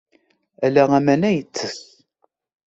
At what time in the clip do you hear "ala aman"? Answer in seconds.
0.65-1.21